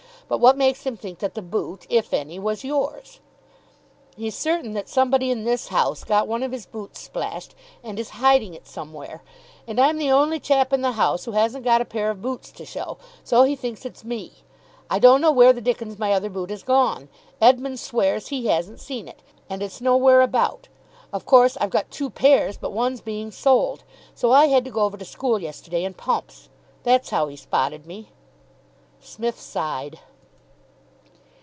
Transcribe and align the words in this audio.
But 0.27 0.39
what 0.39 0.55
makes 0.55 0.83
him 0.83 0.95
think 0.95 1.19
that 1.19 1.33
the 1.33 1.41
boot, 1.41 1.85
if 1.89 2.13
any, 2.13 2.39
was 2.39 2.63
yours?" 2.63 3.19
"He's 4.15 4.33
certain 4.33 4.71
that 4.75 4.87
somebody 4.87 5.29
in 5.29 5.43
this 5.43 5.67
house 5.67 6.05
got 6.05 6.25
one 6.25 6.41
of 6.41 6.53
his 6.53 6.65
boots 6.65 7.01
splashed, 7.01 7.53
and 7.83 7.99
is 7.99 8.11
hiding 8.11 8.53
it 8.53 8.65
somewhere. 8.65 9.23
And 9.67 9.77
I'm 9.77 9.97
the 9.97 10.09
only 10.09 10.39
chap 10.39 10.71
in 10.71 10.79
the 10.83 10.93
house 10.93 11.25
who 11.25 11.31
hasn't 11.31 11.65
got 11.65 11.81
a 11.81 11.85
pair 11.85 12.09
of 12.09 12.21
boots 12.21 12.49
to 12.53 12.63
show, 12.63 12.97
so 13.25 13.43
he 13.43 13.57
thinks 13.57 13.85
it's 13.85 14.05
me. 14.05 14.31
I 14.89 14.99
don't 14.99 15.19
know 15.19 15.33
where 15.33 15.51
the 15.51 15.59
dickens 15.59 15.99
my 15.99 16.13
other 16.13 16.29
boot 16.29 16.49
has 16.49 16.63
gone. 16.63 17.09
Edmund 17.41 17.77
swears 17.81 18.29
he 18.29 18.45
hasn't 18.45 18.79
seen 18.79 19.09
it, 19.09 19.21
and 19.49 19.61
it's 19.61 19.81
nowhere 19.81 20.21
about. 20.21 20.69
Of 21.11 21.25
course 21.25 21.57
I've 21.57 21.71
got 21.71 21.91
two 21.91 22.09
pairs, 22.09 22.55
but 22.57 22.71
one's 22.71 23.01
being 23.01 23.31
soled. 23.31 23.83
So 24.15 24.31
I 24.31 24.45
had 24.47 24.63
to 24.63 24.71
go 24.71 24.83
over 24.85 24.95
to 24.95 25.03
school 25.03 25.39
yesterday 25.39 25.83
in 25.83 25.93
pumps. 25.93 26.47
That's 26.83 27.09
how 27.09 27.27
he 27.27 27.35
spotted 27.35 27.85
me." 27.85 28.11
Psmith 29.01 29.37
sighed. 29.37 29.99